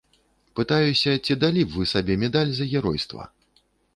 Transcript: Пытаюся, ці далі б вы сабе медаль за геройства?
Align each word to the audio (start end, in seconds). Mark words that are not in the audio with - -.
Пытаюся, 0.59 1.11
ці 1.27 1.37
далі 1.43 1.61
б 1.67 1.77
вы 1.81 1.85
сабе 1.93 2.17
медаль 2.23 2.51
за 2.61 2.65
геройства? 2.73 3.29